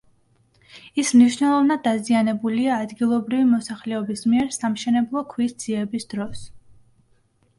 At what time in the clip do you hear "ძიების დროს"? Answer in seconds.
5.65-6.43